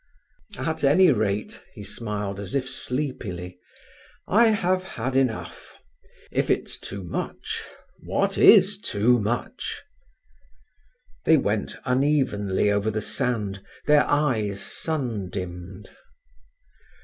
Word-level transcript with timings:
"At 0.57 0.83
any 0.83 1.11
rate," 1.11 1.61
he 1.75 1.83
smiled 1.83 2.39
as 2.39 2.55
if 2.55 2.67
sleepily, 2.67 3.59
"I 4.27 4.47
have 4.47 4.83
had 4.83 5.15
enough. 5.15 5.75
If 6.31 6.49
it's 6.49 6.79
too 6.79 7.03
much—what 7.03 8.35
is 8.35 8.79
too 8.79 9.19
much?" 9.19 9.83
They 11.23 11.37
went 11.37 11.75
unevenly 11.85 12.71
over 12.71 12.89
the 12.89 12.99
sand, 12.99 13.63
their 13.85 14.07
eyes 14.09 14.59
sun 14.59 15.29
dimmed. 15.29 15.91